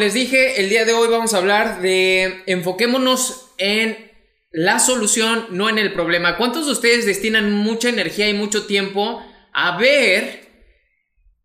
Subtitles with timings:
[0.00, 4.10] Les dije, el día de hoy vamos a hablar de enfoquémonos en
[4.50, 6.38] la solución, no en el problema.
[6.38, 10.48] ¿Cuántos de ustedes destinan mucha energía y mucho tiempo a ver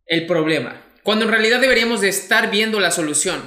[0.08, 0.82] el problema?
[1.04, 3.42] Cuando en realidad deberíamos de estar viendo la solución.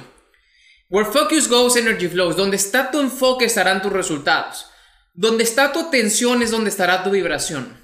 [0.89, 2.37] Where focus goes, energy flows.
[2.37, 4.67] Donde está tu enfoque estarán tus resultados.
[5.13, 7.77] Donde está tu atención es donde estará tu vibración.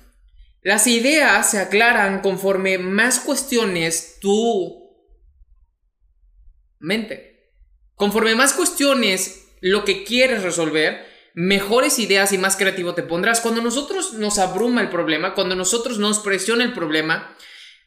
[0.61, 4.84] Las ideas se aclaran conforme más cuestiones tú
[6.85, 7.51] mente.
[7.95, 13.41] Conforme más cuestiones lo que quieres resolver, mejores ideas y más creativo te pondrás.
[13.41, 17.35] Cuando nosotros nos abruma el problema, cuando nosotros nos presiona el problema,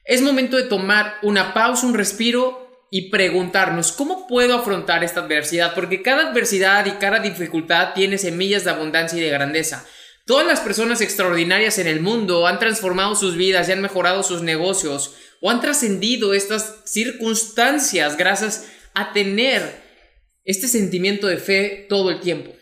[0.04, 5.74] es momento de tomar una pausa, un respiro y preguntarnos cómo puedo afrontar esta adversidad,
[5.74, 9.86] porque cada adversidad y cada dificultad tiene semillas de abundancia y de grandeza.
[10.24, 14.42] Todas las personas extraordinarias en el mundo han transformado sus vidas y han mejorado sus
[14.42, 19.82] negocios o han trascendido estas circunstancias gracias a tener
[20.44, 22.52] este sentimiento de fe todo el tiempo.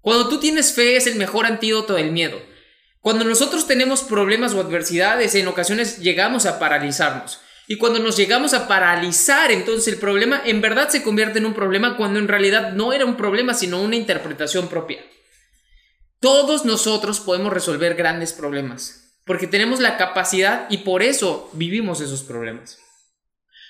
[0.00, 2.40] Cuando tú tienes fe es el mejor antídoto del miedo.
[3.00, 7.40] Cuando nosotros tenemos problemas o adversidades, en ocasiones llegamos a paralizarnos.
[7.68, 11.54] Y cuando nos llegamos a paralizar, entonces el problema en verdad se convierte en un
[11.54, 15.04] problema cuando en realidad no era un problema, sino una interpretación propia.
[16.20, 22.22] Todos nosotros podemos resolver grandes problemas, porque tenemos la capacidad y por eso vivimos esos
[22.22, 22.78] problemas.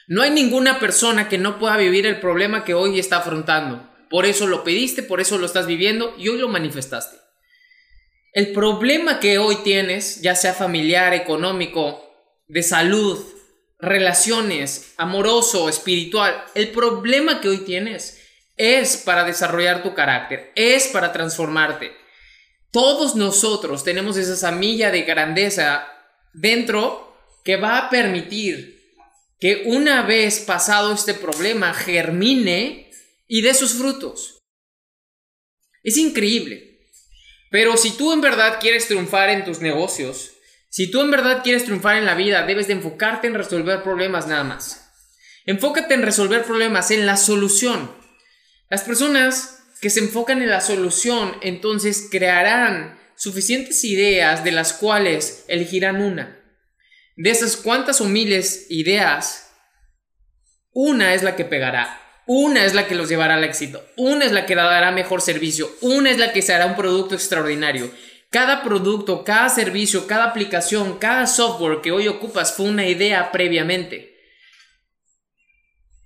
[0.08, 3.88] No hay ninguna persona que no pueda vivir el problema que hoy está afrontando.
[4.10, 7.16] Por eso lo pediste, por eso lo estás viviendo y hoy lo manifestaste.
[8.32, 12.02] El problema que hoy tienes, ya sea familiar, económico,
[12.48, 13.18] de salud,
[13.78, 18.20] relaciones, amoroso, espiritual, el problema que hoy tienes
[18.56, 21.92] es para desarrollar tu carácter, es para transformarte.
[22.70, 25.86] Todos nosotros tenemos esa semilla de grandeza
[26.32, 27.14] dentro
[27.44, 28.72] que va a permitir
[29.42, 32.92] que una vez pasado este problema germine
[33.26, 34.38] y dé sus frutos.
[35.82, 36.86] Es increíble.
[37.50, 40.34] Pero si tú en verdad quieres triunfar en tus negocios,
[40.69, 44.28] si tú en verdad quieres triunfar en la vida, debes de enfocarte en resolver problemas
[44.28, 44.88] nada más.
[45.44, 47.91] Enfócate en resolver problemas, en la solución.
[48.70, 55.44] Las personas que se enfocan en la solución, entonces crearán suficientes ideas de las cuales
[55.48, 56.41] elegirán una.
[57.17, 59.50] De esas cuantas o miles ideas,
[60.73, 64.33] una es la que pegará, una es la que los llevará al éxito, una es
[64.33, 67.91] la que dará mejor servicio, una es la que se hará un producto extraordinario.
[68.31, 74.17] Cada producto, cada servicio, cada aplicación, cada software que hoy ocupas fue una idea previamente.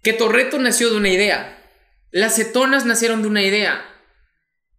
[0.03, 1.57] Que Torreto nació de una idea.
[2.11, 3.85] Las cetonas nacieron de una idea.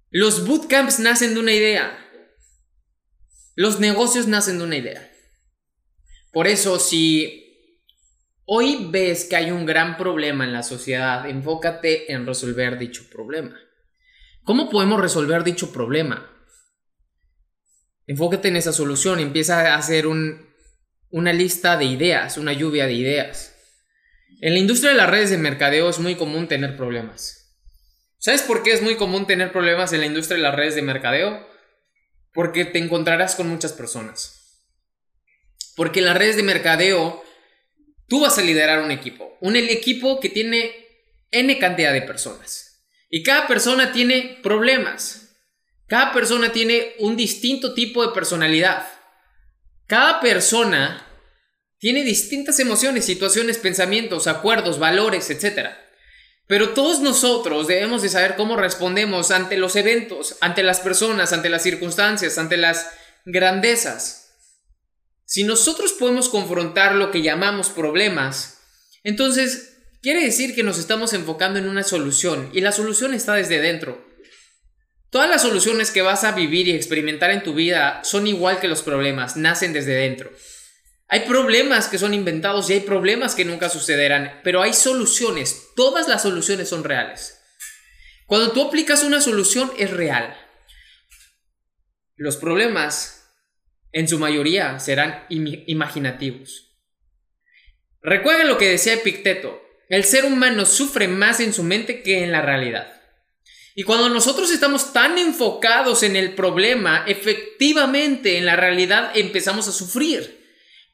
[0.09, 1.97] Los bootcamps nacen de una idea.
[3.55, 5.09] Los negocios nacen de una idea.
[6.31, 7.73] Por eso, si
[8.45, 13.59] hoy ves que hay un gran problema en la sociedad, enfócate en resolver dicho problema.
[14.43, 16.31] ¿Cómo podemos resolver dicho problema?
[18.05, 23.53] Enfócate en esa solución, empieza a hacer una lista de ideas, una lluvia de ideas.
[24.39, 27.55] En la industria de las redes de mercadeo es muy común tener problemas.
[28.19, 30.81] ¿Sabes por qué es muy común tener problemas en la industria de las redes de
[30.81, 31.45] mercadeo?
[32.33, 34.36] Porque te encontrarás con muchas personas.
[35.77, 37.23] Porque en las redes de mercadeo,
[38.07, 39.37] tú vas a liderar un equipo.
[39.41, 40.73] Un equipo que tiene
[41.29, 42.83] N cantidad de personas.
[43.11, 45.35] Y cada persona tiene problemas.
[45.87, 48.87] Cada persona tiene un distinto tipo de personalidad.
[49.85, 51.05] Cada persona
[51.77, 55.69] tiene distintas emociones, situaciones, pensamientos, acuerdos, valores, etc.
[56.47, 61.49] Pero todos nosotros debemos de saber cómo respondemos ante los eventos, ante las personas, ante
[61.49, 62.89] las circunstancias, ante las
[63.25, 64.26] grandezas.
[65.27, 68.61] Si nosotros podemos confrontar lo que llamamos problemas,
[69.03, 73.59] entonces quiere decir que nos estamos enfocando en una solución y la solución está desde
[73.59, 74.07] dentro.
[75.09, 78.69] Todas las soluciones que vas a vivir y experimentar en tu vida son igual que
[78.69, 80.31] los problemas, nacen desde dentro.
[81.09, 86.07] Hay problemas que son inventados y hay problemas que nunca sucederán, pero hay soluciones, todas
[86.07, 87.37] las soluciones son reales.
[88.27, 90.37] Cuando tú aplicas una solución es real.
[92.15, 93.16] Los problemas,
[93.97, 96.77] en su mayoría, serán imaginativos.
[97.99, 99.59] Recuerden lo que decía Epicteto,
[99.89, 102.93] el ser humano sufre más en su mente que en la realidad.
[103.73, 109.71] Y cuando nosotros estamos tan enfocados en el problema, efectivamente en la realidad empezamos a
[109.71, 110.45] sufrir.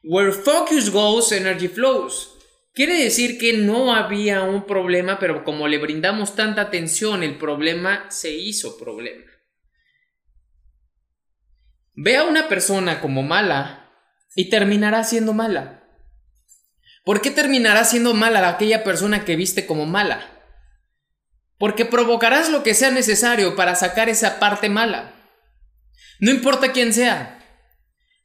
[0.02, 2.30] Where focus goes, energy flows.
[2.72, 8.06] Quiere decir que no había un problema, pero como le brindamos tanta atención, el problema
[8.10, 9.33] se hizo problema.
[11.94, 13.90] Ve a una persona como mala
[14.34, 15.84] y terminará siendo mala.
[17.04, 20.26] ¿Por qué terminará siendo mala aquella persona que viste como mala?
[21.58, 25.14] Porque provocarás lo que sea necesario para sacar esa parte mala.
[26.18, 27.40] No importa quién sea.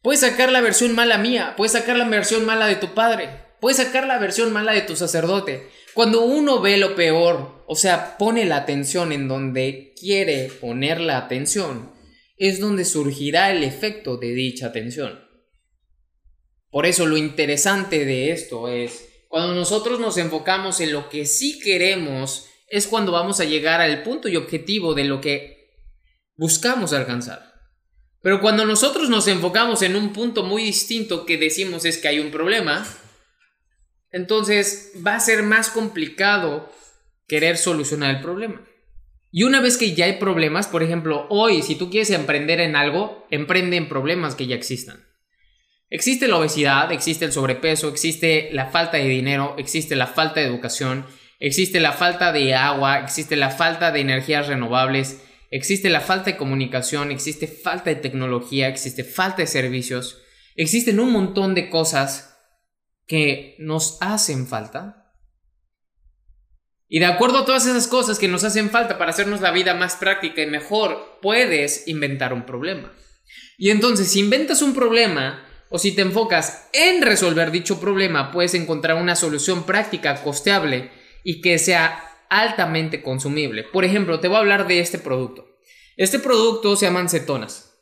[0.01, 3.29] Puedes sacar la versión mala mía, puedes sacar la versión mala de tu padre,
[3.59, 5.69] puedes sacar la versión mala de tu sacerdote.
[5.93, 11.17] Cuando uno ve lo peor, o sea, pone la atención en donde quiere poner la
[11.17, 11.91] atención,
[12.39, 15.19] es donde surgirá el efecto de dicha atención.
[16.71, 21.59] Por eso lo interesante de esto es, cuando nosotros nos enfocamos en lo que sí
[21.59, 25.69] queremos, es cuando vamos a llegar al punto y objetivo de lo que
[26.35, 27.53] buscamos alcanzar.
[28.21, 32.19] Pero cuando nosotros nos enfocamos en un punto muy distinto que decimos es que hay
[32.19, 32.87] un problema,
[34.11, 36.71] entonces va a ser más complicado
[37.27, 38.65] querer solucionar el problema.
[39.31, 42.75] Y una vez que ya hay problemas, por ejemplo, hoy si tú quieres emprender en
[42.75, 45.05] algo, emprende en problemas que ya existan.
[45.91, 50.45] Existe la obesidad, existe el sobrepeso, existe la falta de dinero, existe la falta de
[50.45, 51.05] educación,
[51.39, 56.37] existe la falta de agua, existe la falta de energías renovables, existe la falta de
[56.37, 60.21] comunicación, existe falta de tecnología, existe falta de servicios,
[60.55, 62.37] existen un montón de cosas
[63.07, 64.98] que nos hacen falta.
[66.89, 69.75] Y de acuerdo a todas esas cosas que nos hacen falta para hacernos la vida
[69.75, 72.91] más práctica y mejor, puedes inventar un problema.
[73.59, 78.55] Y entonces, si inventas un problema, o si te enfocas en resolver dicho problema, puedes
[78.55, 80.91] encontrar una solución práctica, costeable
[81.23, 83.63] y que sea altamente consumible.
[83.63, 85.47] Por ejemplo, te voy a hablar de este producto.
[85.95, 87.75] Este producto se llaman cetonas.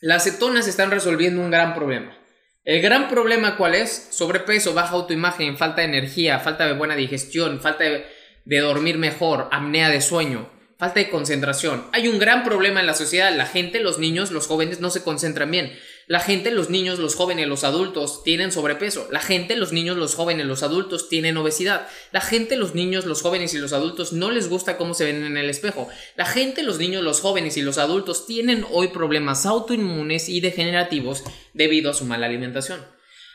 [0.00, 2.16] Las cetonas están resolviendo un gran problema.
[2.64, 4.08] El gran problema cuál es?
[4.10, 8.06] Sobrepeso, baja autoimagen, falta de energía, falta de buena digestión, falta de,
[8.44, 10.50] de dormir mejor, apnea de sueño,
[10.80, 11.84] falta de concentración.
[11.92, 13.36] Hay un gran problema en la sociedad.
[13.36, 15.78] La gente, los niños, los jóvenes no se concentran bien.
[16.06, 19.06] La gente, los niños, los jóvenes, los adultos tienen sobrepeso.
[19.12, 21.86] La gente, los niños, los jóvenes, los adultos tienen obesidad.
[22.12, 25.22] La gente, los niños, los jóvenes y los adultos no les gusta cómo se ven
[25.22, 25.88] en el espejo.
[26.16, 31.22] La gente, los niños, los jóvenes y los adultos tienen hoy problemas autoinmunes y degenerativos
[31.52, 32.80] debido a su mala alimentación.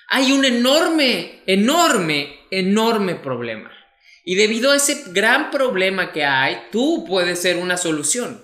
[0.09, 3.71] Hay un enorme, enorme, enorme problema.
[4.25, 8.43] Y debido a ese gran problema que hay, tú puedes ser una solución.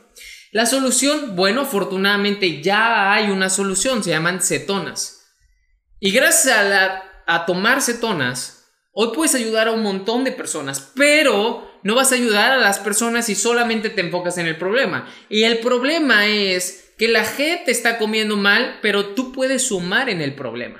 [0.52, 5.36] La solución, bueno, afortunadamente ya hay una solución, se llaman cetonas.
[6.00, 6.56] Y gracias
[7.26, 12.16] a, tomar cetonas, hoy puedes ayudar a un montón de personas, pero no vas a
[12.16, 15.08] ayudar a las personas si solamente te enfocas en el problema.
[15.30, 20.22] Y el problema es que la gente está comiendo mal, pero tú puedes sumar en
[20.22, 20.80] el problema.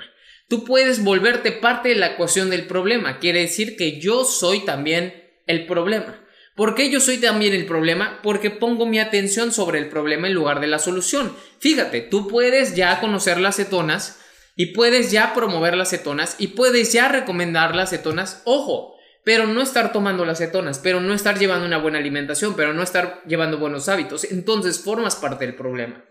[0.52, 3.20] Tú puedes volverte parte de la ecuación del problema.
[3.20, 5.14] Quiere decir que yo soy también
[5.46, 6.26] el problema.
[6.54, 8.20] ¿Por qué yo soy también el problema?
[8.22, 11.34] Porque pongo mi atención sobre el problema en lugar de la solución.
[11.58, 14.20] Fíjate, tú puedes ya conocer las cetonas
[14.54, 18.42] y puedes ya promover las cetonas y puedes ya recomendar las cetonas.
[18.44, 18.94] Ojo,
[19.24, 22.82] pero no estar tomando las cetonas, pero no estar llevando una buena alimentación, pero no
[22.82, 24.24] estar llevando buenos hábitos.
[24.24, 26.04] Entonces formas parte del problema.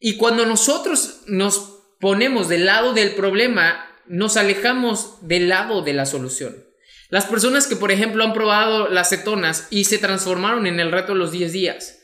[0.00, 6.06] Y cuando nosotros nos ponemos del lado del problema, nos alejamos del lado de la
[6.06, 6.66] solución.
[7.08, 11.12] Las personas que, por ejemplo, han probado las cetonas y se transformaron en el reto
[11.12, 12.02] de los 10 días,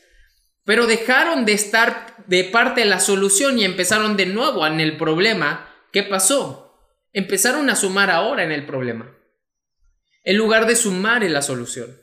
[0.65, 4.97] pero dejaron de estar de parte de la solución y empezaron de nuevo en el
[4.97, 6.79] problema, ¿qué pasó?
[7.11, 9.15] Empezaron a sumar ahora en el problema,
[10.23, 11.97] en lugar de sumar en la solución.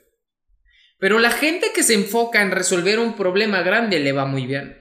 [0.98, 4.79] Pero la gente que se enfoca en resolver un problema grande le va muy bien.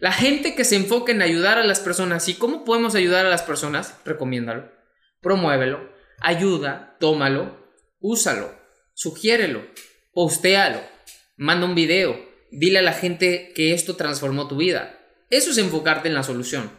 [0.00, 3.30] La gente que se enfoca en ayudar a las personas y cómo podemos ayudar a
[3.30, 4.72] las personas, recomiéndalo,
[5.20, 7.54] promuévelo, ayuda, tómalo,
[8.00, 8.50] úsalo,
[8.94, 9.62] sugiérelo,
[10.14, 10.80] postéalo,
[11.36, 12.18] manda un video,
[12.50, 14.98] dile a la gente que esto transformó tu vida.
[15.28, 16.70] Eso es enfocarte en la solución.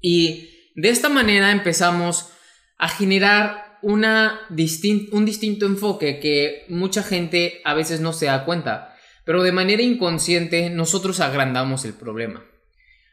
[0.00, 2.32] Y de esta manera empezamos
[2.78, 4.04] a generar un
[4.50, 8.89] distinto enfoque que mucha gente a veces no se da cuenta,
[9.24, 12.44] pero de manera inconsciente nosotros agrandamos el problema.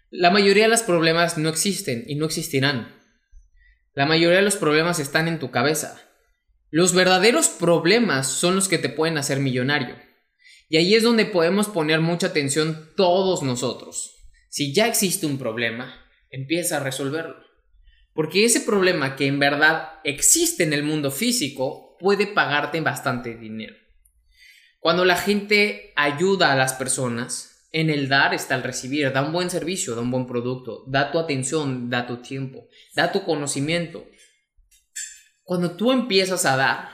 [0.10, 2.96] La mayoría de los problemas no existen y no existirán.
[3.94, 6.02] La mayoría de los problemas están en tu cabeza.
[6.70, 9.96] Los verdaderos problemas son los que te pueden hacer millonario.
[10.70, 14.16] Y ahí es donde podemos poner mucha atención todos nosotros.
[14.50, 17.36] Si ya existe un problema, empieza a resolverlo.
[18.14, 23.76] Porque ese problema que en verdad existe en el mundo físico puede pagarte bastante dinero.
[24.80, 29.34] Cuando la gente ayuda a las personas, en el dar está el recibir, da un
[29.34, 34.06] buen servicio, da un buen producto, da tu atención, da tu tiempo, da tu conocimiento.
[35.44, 36.90] Cuando tú empiezas a dar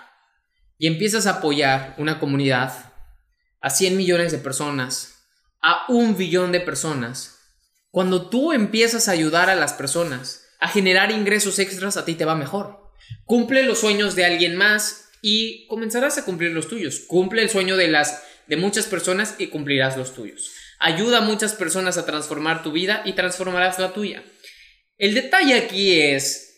[0.78, 2.94] y empiezas a apoyar una comunidad,
[3.62, 5.26] a 100 millones de personas,
[5.62, 7.40] a un billón de personas,
[7.92, 12.26] cuando tú empiezas a ayudar a las personas a generar ingresos extras, a ti te
[12.26, 12.90] va mejor.
[13.26, 17.00] Cumple los sueños de alguien más y comenzarás a cumplir los tuyos.
[17.08, 20.52] Cumple el sueño de las de muchas personas y cumplirás los tuyos.
[20.80, 24.22] Ayuda a muchas personas a transformar tu vida y transformarás la tuya.
[24.98, 26.50] El detalle aquí es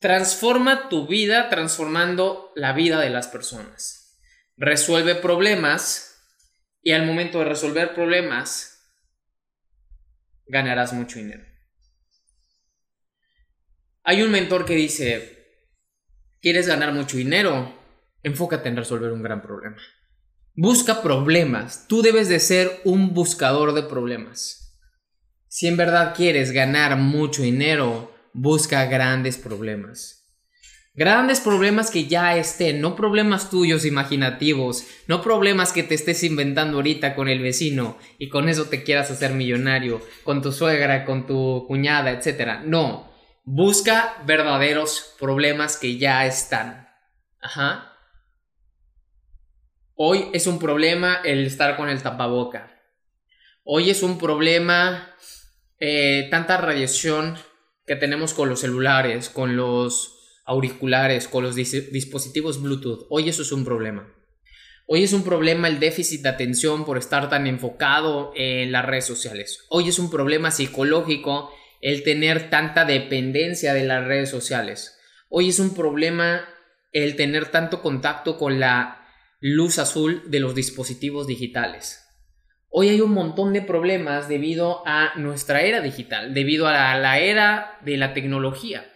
[0.00, 4.18] transforma tu vida transformando la vida de las personas.
[4.56, 6.20] Resuelve problemas
[6.82, 8.92] y al momento de resolver problemas,
[10.46, 11.44] ganarás mucho dinero.
[14.02, 15.46] Hay un mentor que dice,
[16.40, 17.80] ¿quieres ganar mucho dinero?
[18.22, 19.76] Enfócate en resolver un gran problema.
[20.54, 21.86] Busca problemas.
[21.88, 24.78] Tú debes de ser un buscador de problemas.
[25.48, 30.22] Si en verdad quieres ganar mucho dinero, busca grandes problemas.
[30.94, 36.76] Grandes problemas que ya estén, no problemas tuyos imaginativos, no problemas que te estés inventando
[36.76, 41.26] ahorita con el vecino y con eso te quieras hacer millonario, con tu suegra, con
[41.26, 42.60] tu cuñada, etc.
[42.66, 43.10] No,
[43.44, 46.88] busca verdaderos problemas que ya están.
[47.40, 47.91] Ajá.
[50.04, 52.82] Hoy es un problema el estar con el tapaboca.
[53.62, 55.14] Hoy es un problema
[55.78, 57.38] eh, tanta radiación
[57.86, 63.06] que tenemos con los celulares, con los auriculares, con los dispositivos Bluetooth.
[63.10, 64.12] Hoy eso es un problema.
[64.88, 69.06] Hoy es un problema el déficit de atención por estar tan enfocado en las redes
[69.06, 69.66] sociales.
[69.68, 74.98] Hoy es un problema psicológico el tener tanta dependencia de las redes sociales.
[75.28, 76.44] Hoy es un problema
[76.90, 78.98] el tener tanto contacto con la
[79.42, 82.06] luz azul de los dispositivos digitales.
[82.68, 87.76] Hoy hay un montón de problemas debido a nuestra era digital, debido a la era
[87.84, 88.88] de la tecnología.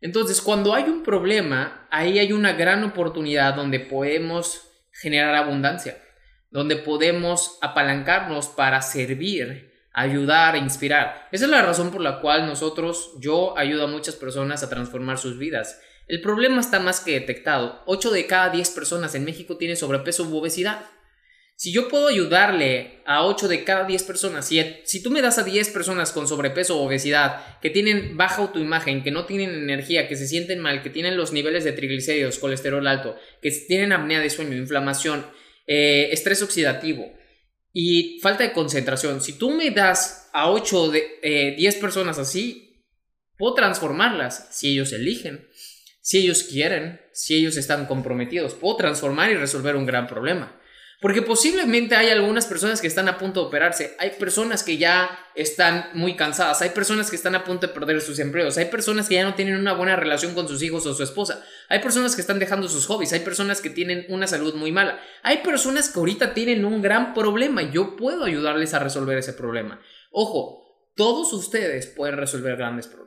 [0.00, 5.96] Entonces, cuando hay un problema, ahí hay una gran oportunidad donde podemos generar abundancia,
[6.50, 11.28] donde podemos apalancarnos para servir, ayudar e inspirar.
[11.30, 15.18] Esa es la razón por la cual nosotros, yo ayudo a muchas personas a transformar
[15.18, 15.80] sus vidas.
[16.06, 17.82] El problema está más que detectado.
[17.86, 20.86] 8 de cada 10 personas en México tienen sobrepeso u obesidad.
[21.56, 25.38] Si yo puedo ayudarle a 8 de cada 10 personas, si, si tú me das
[25.38, 30.06] a 10 personas con sobrepeso o obesidad, que tienen baja autoimagen, que no tienen energía,
[30.06, 34.20] que se sienten mal, que tienen los niveles de triglicéridos, colesterol alto, que tienen apnea
[34.20, 35.26] de sueño, inflamación,
[35.66, 37.10] eh, estrés oxidativo
[37.72, 42.82] y falta de concentración, si tú me das a 8 de 10 eh, personas así,
[43.36, 45.46] puedo transformarlas si ellos eligen,
[46.06, 50.56] si ellos quieren, si ellos están comprometidos, puedo transformar y resolver un gran problema.
[51.00, 55.18] Porque posiblemente hay algunas personas que están a punto de operarse, hay personas que ya
[55.34, 59.08] están muy cansadas, hay personas que están a punto de perder sus empleos, hay personas
[59.08, 62.14] que ya no tienen una buena relación con sus hijos o su esposa, hay personas
[62.14, 65.88] que están dejando sus hobbies, hay personas que tienen una salud muy mala, hay personas
[65.88, 69.80] que ahorita tienen un gran problema y yo puedo ayudarles a resolver ese problema.
[70.12, 73.05] Ojo, todos ustedes pueden resolver grandes problemas.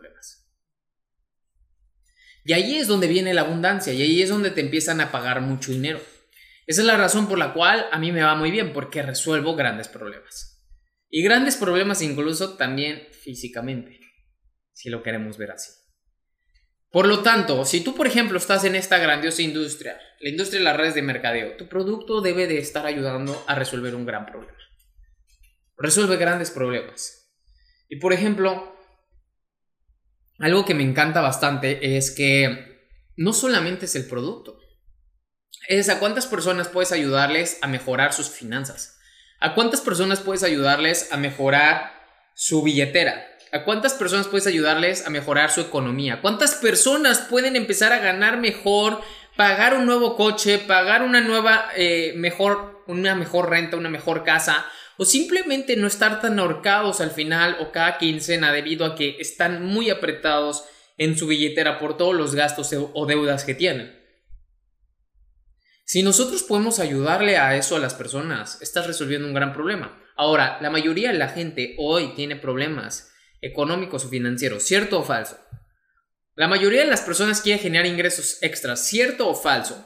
[2.46, 5.42] Y ahí es donde viene la abundancia y ahí es donde te empiezan a pagar
[5.42, 6.02] mucho dinero.
[6.66, 9.56] Esa es la razón por la cual a mí me va muy bien, porque resuelvo
[9.56, 10.64] grandes problemas.
[11.10, 14.00] Y grandes problemas incluso también físicamente,
[14.74, 15.72] si lo queremos ver así.
[16.92, 20.66] Por lo tanto, si tú, por ejemplo, estás en esta grandiosa industria, la industria de
[20.66, 24.58] las redes de mercadeo, tu producto debe de estar ayudando a resolver un gran problema.
[25.78, 27.32] Resuelve grandes problemas.
[27.90, 28.79] Y por ejemplo,
[30.40, 34.60] algo que me encanta bastante es que no solamente es el producto,
[35.68, 38.98] es a cuántas personas puedes ayudarles a mejorar sus finanzas.
[39.40, 41.92] ¿A cuántas personas puedes ayudarles a mejorar
[42.36, 43.26] su billetera?
[43.52, 46.22] ¿A cuántas personas puedes ayudarles a mejorar su economía?
[46.22, 49.02] ¿Cuántas personas pueden empezar a ganar mejor,
[49.36, 54.66] pagar un nuevo coche, pagar una nueva, eh, mejor, una mejor renta, una mejor casa,
[55.02, 59.66] o simplemente no estar tan ahorcados al final o cada quincena debido a que están
[59.66, 60.66] muy apretados
[60.98, 63.98] en su billetera por todos los gastos o deudas que tienen.
[65.86, 69.98] Si nosotros podemos ayudarle a eso a las personas, estás resolviendo un gran problema.
[70.18, 75.40] Ahora, la mayoría de la gente hoy tiene problemas económicos o financieros, ¿cierto o falso?
[76.36, 79.82] La mayoría de las personas quiere generar ingresos extras, ¿cierto o falso?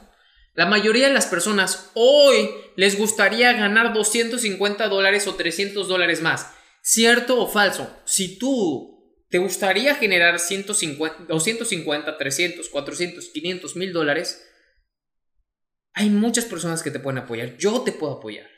[0.54, 6.52] La mayoría de las personas hoy les gustaría ganar 250 dólares o 300 dólares más,
[6.80, 7.90] ¿cierto o falso?
[8.04, 8.94] Si tú
[9.28, 14.48] te gustaría generar 150, 250, 300, 400, 500 mil dólares,
[15.92, 17.56] hay muchas personas que te pueden apoyar.
[17.56, 18.48] Yo te puedo apoyar.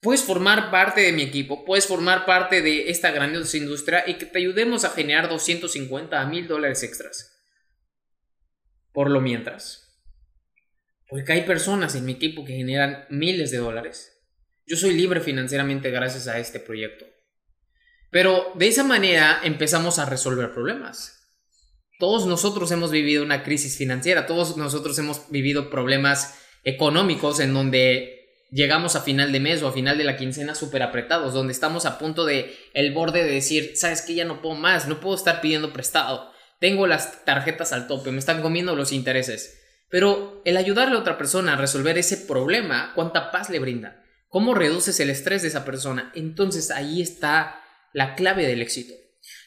[0.00, 4.26] Puedes formar parte de mi equipo, puedes formar parte de esta grandiosa industria y que
[4.26, 7.42] te ayudemos a generar 250 a 1000 dólares extras.
[8.92, 9.85] Por lo mientras.
[11.08, 14.12] Porque hay personas en mi equipo que generan miles de dólares.
[14.66, 17.06] Yo soy libre financieramente gracias a este proyecto.
[18.10, 21.16] Pero de esa manera empezamos a resolver problemas.
[21.98, 28.16] Todos nosotros hemos vivido una crisis financiera, todos nosotros hemos vivido problemas económicos en donde
[28.50, 31.86] llegamos a final de mes o a final de la quincena súper apretados, donde estamos
[31.86, 35.16] a punto de el borde de decir, sabes que ya no puedo más, no puedo
[35.16, 39.62] estar pidiendo prestado, tengo las tarjetas al tope, me están comiendo los intereses.
[39.88, 44.02] Pero el ayudarle a otra persona a resolver ese problema, ¿cuánta paz le brinda?
[44.28, 46.12] ¿Cómo reduces el estrés de esa persona?
[46.14, 47.60] Entonces ahí está
[47.92, 48.94] la clave del éxito.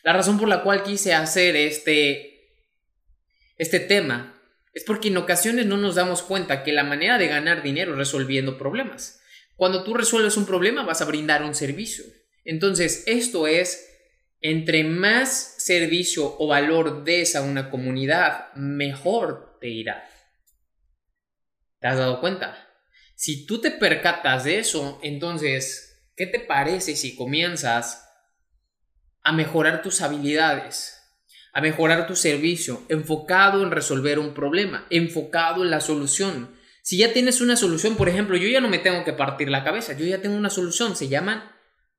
[0.03, 2.55] La razón por la cual quise hacer este,
[3.57, 4.41] este tema
[4.73, 7.97] es porque en ocasiones no nos damos cuenta que la manera de ganar dinero es
[7.97, 9.21] resolviendo problemas.
[9.55, 12.05] Cuando tú resuelves un problema vas a brindar un servicio.
[12.45, 13.87] Entonces, esto es,
[14.41, 20.08] entre más servicio o valor des a una comunidad, mejor te irá.
[21.79, 22.67] ¿Te has dado cuenta?
[23.15, 28.05] Si tú te percatas de eso, entonces, ¿qué te parece si comienzas
[29.21, 30.99] a mejorar tus habilidades?
[31.53, 36.55] a mejorar tu servicio, enfocado en resolver un problema, enfocado en la solución.
[36.81, 39.63] Si ya tienes una solución, por ejemplo, yo ya no me tengo que partir la
[39.63, 41.43] cabeza, yo ya tengo una solución, se llaman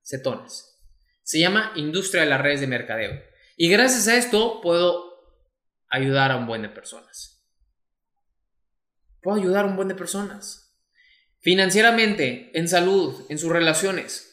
[0.02, 0.80] cetonas.
[1.22, 3.20] Se llama industria de las redes de mercadeo.
[3.56, 5.10] Y gracias a esto puedo
[5.88, 7.39] ayudar a un buen de personas.
[9.22, 10.74] Puedo ayudar a un buen de personas.
[11.40, 14.30] Financieramente, en salud, en sus relaciones.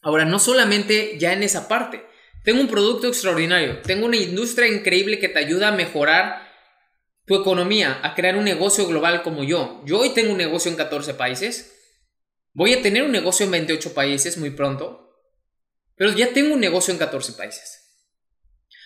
[0.00, 2.04] Ahora, no solamente ya en esa parte,
[2.44, 6.50] tengo un producto extraordinario, tengo una industria increíble que te ayuda a mejorar
[7.24, 9.80] tu economía, a crear un negocio global como yo.
[9.86, 11.72] Yo hoy tengo un negocio en 14 países,
[12.52, 15.16] voy a tener un negocio en 28 países muy pronto,
[15.94, 17.78] pero ya tengo un negocio en 14 países.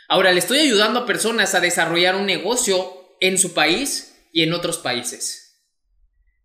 [0.08, 4.52] Ahora le estoy ayudando a personas a desarrollar un negocio en su país y en
[4.52, 5.62] otros países.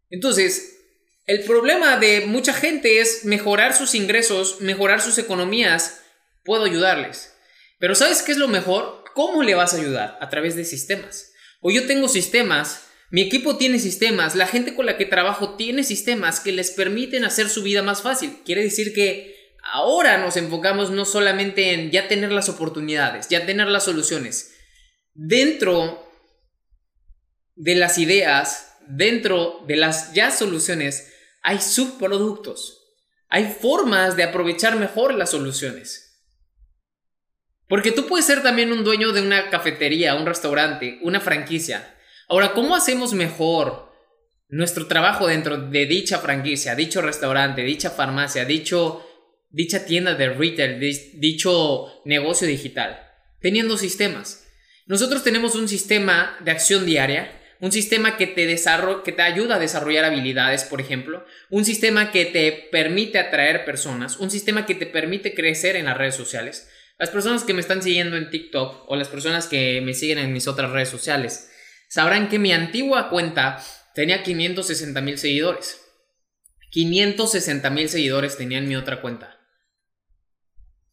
[0.10, 0.78] Entonces,
[1.26, 6.02] el problema de mucha gente es mejorar sus ingresos, mejorar sus economías,
[6.44, 7.34] puedo ayudarles.
[7.80, 9.04] Pero ¿sabes qué es lo mejor?
[9.14, 10.18] ¿Cómo le vas a ayudar?
[10.22, 11.32] A través de sistemas.
[11.62, 15.84] O yo tengo sistemas, mi equipo tiene sistemas, la gente con la que trabajo tiene
[15.84, 18.40] sistemas que les permiten hacer su vida más fácil.
[18.46, 23.68] Quiere decir que ahora nos enfocamos no solamente en ya tener las oportunidades, ya tener
[23.68, 24.54] las soluciones.
[25.14, 26.11] Dentro
[27.56, 31.12] de las ideas, dentro de las ya soluciones,
[31.42, 32.82] hay subproductos.
[33.30, 36.12] Hay formas de aprovechar mejor las soluciones.
[37.68, 41.96] Porque tú puedes ser también un dueño de una cafetería, un restaurante, una franquicia.
[42.28, 43.94] Ahora, ¿cómo hacemos mejor
[44.50, 49.08] nuestro trabajo dentro de dicha franquicia, dicho restaurante, dicha farmacia, dicho,
[49.50, 50.80] dicha tienda de retail,
[51.22, 53.00] dicho negocio digital?
[53.40, 54.46] Teniendo sistemas.
[54.86, 58.54] Nosotros tenemos un sistema de acción diaria, un sistema que te,
[59.06, 64.18] que te ayuda a desarrollar habilidades, por ejemplo, un sistema que te permite atraer personas,
[64.18, 67.82] un sistema que te permite crecer en las redes sociales, las personas que me están
[67.82, 71.50] siguiendo en TikTok o las personas que me siguen en mis otras redes sociales
[71.88, 75.82] sabrán que mi antigua cuenta tenía 560 mil seguidores.
[76.72, 79.40] 560 mil seguidores tenía en mi otra cuenta.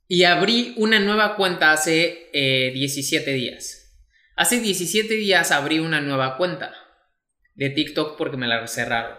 [0.06, 3.77] Y abrí una nueva cuenta hace 17 eh, días.
[4.38, 6.72] Hace 17 días abrí una nueva cuenta
[7.56, 9.18] de TikTok porque me la cerraron.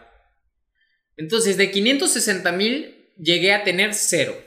[1.17, 4.41] Entonces, de 560 mil llegué a tener cero.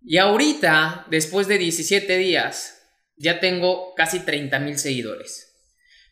[0.00, 2.80] Y ahorita, después de 17 días,
[3.16, 5.52] ya tengo casi 30 mil seguidores.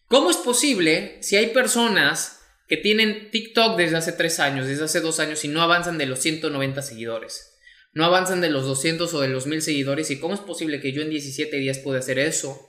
[0.08, 5.00] ¿Cómo es posible si hay personas que tienen TikTok desde hace 3 años, desde hace
[5.00, 7.53] 2 años y no avanzan de los 190 seguidores?
[7.94, 10.10] No avanzan de los 200 o de los 1000 seguidores.
[10.10, 12.68] ¿Y cómo es posible que yo en 17 días pueda hacer eso?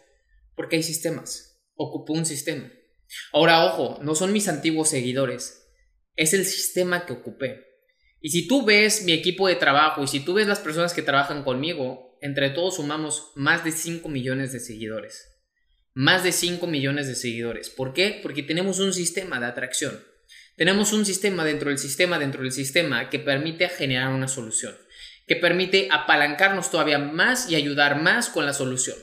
[0.55, 1.59] Porque hay sistemas.
[1.75, 2.71] Ocupo un sistema.
[3.33, 5.67] Ahora, ojo, no son mis antiguos seguidores.
[6.15, 7.65] Es el sistema que ocupé.
[8.21, 11.01] Y si tú ves mi equipo de trabajo y si tú ves las personas que
[11.01, 15.31] trabajan conmigo, entre todos sumamos más de 5 millones de seguidores.
[15.93, 17.69] Más de 5 millones de seguidores.
[17.69, 18.19] ¿Por qué?
[18.21, 20.03] Porque tenemos un sistema de atracción.
[20.55, 24.75] Tenemos un sistema dentro del sistema, dentro del sistema, que permite generar una solución,
[25.27, 28.97] que permite apalancarnos todavía más y ayudar más con la solución.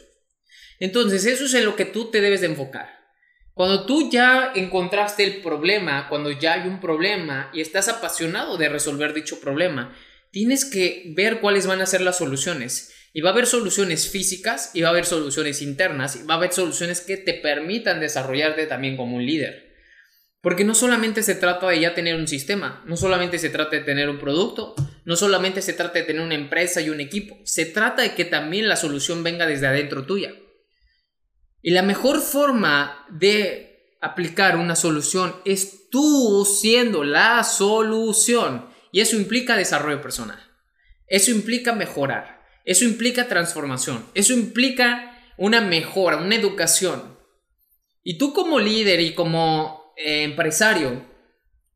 [0.78, 3.02] Entonces, eso es en lo que tú te debes de enfocar.
[3.54, 8.68] Cuando tú ya encontraste el problema, cuando ya hay un problema y estás apasionado de
[8.68, 9.94] resolver dicho problema,
[10.30, 12.94] tienes que ver cuáles van a ser las soluciones.
[13.12, 16.36] Y va a haber soluciones físicas y va a haber soluciones internas y va a
[16.38, 19.71] haber soluciones que te permitan desarrollarte también como un líder.
[20.42, 23.82] Porque no solamente se trata de ya tener un sistema, no solamente se trata de
[23.82, 24.74] tener un producto,
[25.04, 28.24] no solamente se trata de tener una empresa y un equipo, se trata de que
[28.24, 30.34] también la solución venga desde adentro tuya.
[31.62, 38.66] Y la mejor forma de aplicar una solución es tú siendo la solución.
[38.90, 40.40] Y eso implica desarrollo personal.
[41.06, 42.42] Eso implica mejorar.
[42.64, 44.04] Eso implica transformación.
[44.14, 47.16] Eso implica una mejora, una educación.
[48.02, 51.04] Y tú como líder y como eh, empresario,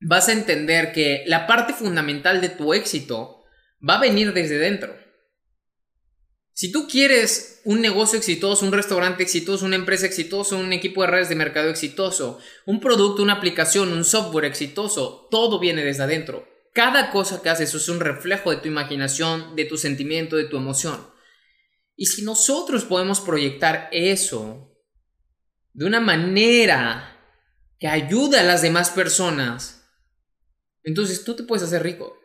[0.01, 3.45] vas a entender que la parte fundamental de tu éxito
[3.87, 4.97] va a venir desde dentro.
[6.53, 11.09] Si tú quieres un negocio exitoso, un restaurante exitoso, una empresa exitosa, un equipo de
[11.09, 16.49] redes de mercado exitoso, un producto, una aplicación, un software exitoso, todo viene desde adentro.
[16.73, 20.57] Cada cosa que haces es un reflejo de tu imaginación, de tu sentimiento, de tu
[20.57, 21.11] emoción.
[21.95, 24.73] Y si nosotros podemos proyectar eso
[25.75, 27.16] de una manera
[27.79, 29.89] que ayuda a las demás personas,
[30.83, 32.17] entonces tú te puedes hacer rico,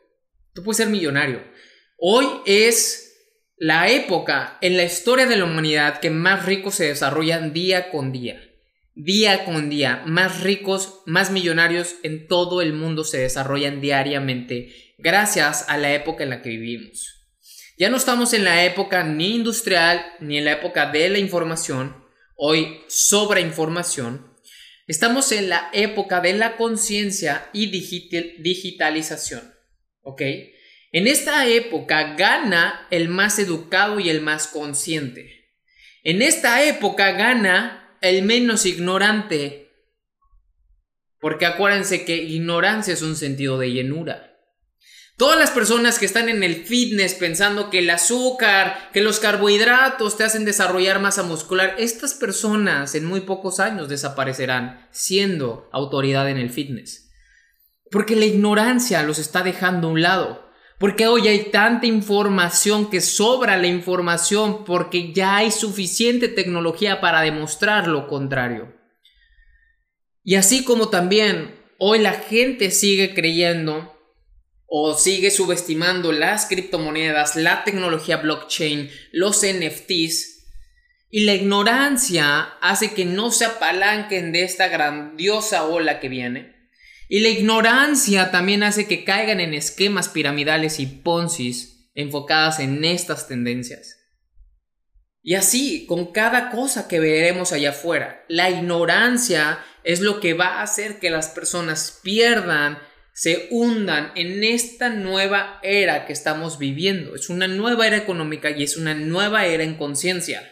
[0.53, 1.43] tú puedes ser millonario.
[1.97, 3.11] Hoy es
[3.57, 8.11] la época en la historia de la humanidad que más ricos se desarrollan día con
[8.11, 8.47] día.
[8.93, 15.65] Día con día, más ricos, más millonarios en todo el mundo se desarrollan diariamente gracias
[15.69, 17.21] a la época en la que vivimos.
[17.77, 21.95] Ya no estamos en la época ni industrial ni en la época de la información,
[22.35, 24.30] hoy sobra información,
[24.91, 29.53] Estamos en la época de la conciencia y digitalización.
[30.01, 30.21] ¿Ok?
[30.91, 35.47] En esta época gana el más educado y el más consciente.
[36.03, 39.71] En esta época gana el menos ignorante.
[41.21, 44.30] Porque acuérdense que ignorancia es un sentido de llenura.
[45.17, 50.17] Todas las personas que están en el fitness pensando que el azúcar, que los carbohidratos
[50.17, 56.37] te hacen desarrollar masa muscular, estas personas en muy pocos años desaparecerán siendo autoridad en
[56.37, 57.11] el fitness.
[57.91, 60.51] Porque la ignorancia los está dejando a un lado.
[60.79, 67.21] Porque hoy hay tanta información que sobra la información porque ya hay suficiente tecnología para
[67.21, 68.73] demostrar lo contrario.
[70.23, 73.90] Y así como también hoy la gente sigue creyendo
[74.73, 80.45] o sigue subestimando las criptomonedas, la tecnología blockchain, los NFTs,
[81.09, 86.55] y la ignorancia hace que no se apalanquen de esta grandiosa ola que viene.
[87.09, 93.27] Y la ignorancia también hace que caigan en esquemas piramidales y poncis enfocadas en estas
[93.27, 93.97] tendencias.
[95.21, 100.59] Y así, con cada cosa que veremos allá afuera, la ignorancia es lo que va
[100.59, 102.79] a hacer que las personas pierdan
[103.21, 107.13] se hundan en esta nueva era que estamos viviendo.
[107.13, 110.51] Es una nueva era económica y es una nueva era en conciencia.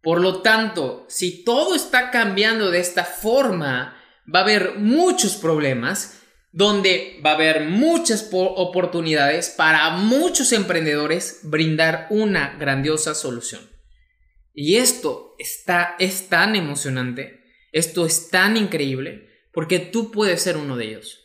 [0.00, 4.00] Por lo tanto, si todo está cambiando de esta forma,
[4.32, 12.06] va a haber muchos problemas donde va a haber muchas oportunidades para muchos emprendedores brindar
[12.10, 13.68] una grandiosa solución.
[14.52, 17.42] Y esto está, es tan emocionante,
[17.72, 21.22] esto es tan increíble, porque tú puedes ser uno de ellos.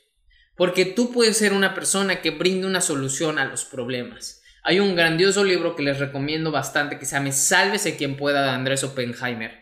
[0.60, 4.42] Porque tú puedes ser una persona que brinde una solución a los problemas.
[4.62, 8.50] Hay un grandioso libro que les recomiendo bastante que se llama Sálvese quien pueda de
[8.50, 9.62] Andrés Oppenheimer,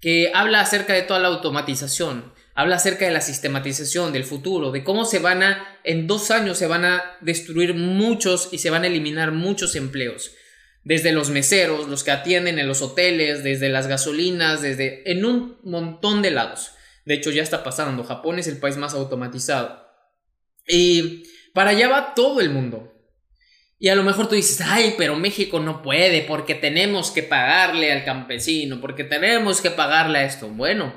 [0.00, 4.84] que habla acerca de toda la automatización, habla acerca de la sistematización, del futuro, de
[4.84, 8.84] cómo se van a, en dos años se van a destruir muchos y se van
[8.84, 10.32] a eliminar muchos empleos.
[10.82, 15.58] Desde los meseros, los que atienden en los hoteles, desde las gasolinas, desde en un
[15.62, 16.70] montón de lados.
[17.04, 18.02] De hecho, ya está pasando.
[18.02, 19.87] Japón es el país más automatizado.
[20.68, 22.94] Y para allá va todo el mundo.
[23.80, 27.92] Y a lo mejor tú dices, ay, pero México no puede porque tenemos que pagarle
[27.92, 30.48] al campesino, porque tenemos que pagarle a esto.
[30.48, 30.92] Bueno,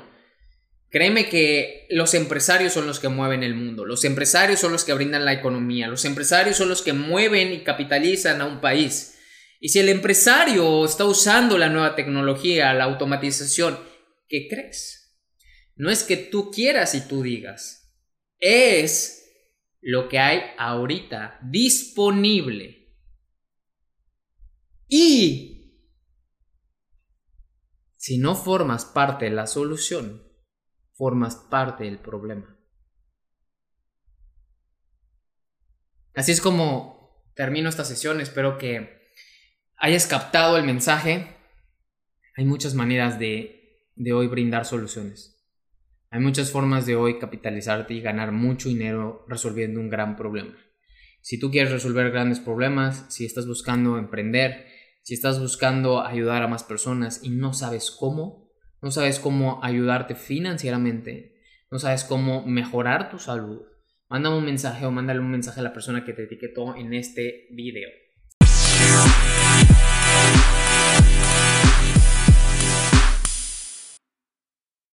[0.90, 4.94] créeme que los empresarios son los que mueven el mundo, los empresarios son los que
[4.94, 9.16] brindan la economía, los empresarios son los que mueven y capitalizan a un país.
[9.60, 13.78] Y si el empresario está usando la nueva tecnología, la automatización,
[14.28, 15.16] ¿qué crees?
[15.76, 17.94] No es que tú quieras y tú digas,
[18.40, 19.21] es
[19.82, 22.96] lo que hay ahorita disponible.
[24.88, 25.52] Y
[27.96, 30.22] si no formas parte de la solución,
[30.92, 32.56] formas parte del problema.
[36.14, 38.20] Así es como termino esta sesión.
[38.20, 39.10] Espero que
[39.76, 41.36] hayas captado el mensaje.
[42.36, 45.31] Hay muchas maneras de, de hoy brindar soluciones.
[46.12, 50.54] Hay muchas formas de hoy capitalizarte y ganar mucho dinero resolviendo un gran problema.
[51.22, 54.66] Si tú quieres resolver grandes problemas, si estás buscando emprender,
[55.00, 60.14] si estás buscando ayudar a más personas y no sabes cómo, no sabes cómo ayudarte
[60.14, 63.62] financieramente, no sabes cómo mejorar tu salud,
[64.10, 67.46] mándame un mensaje o mándale un mensaje a la persona que te etiquetó en este
[67.52, 67.88] video.